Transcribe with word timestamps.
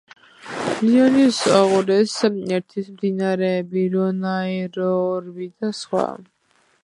ლიონის 0.85 1.41
ყურეს 1.71 2.15
ერთვის 2.57 2.89
მდინარეები: 2.95 3.85
რონა, 3.97 4.33
ერო, 4.57 4.91
ორბი 5.13 5.51
და 5.61 5.73
სხვა. 5.83 6.09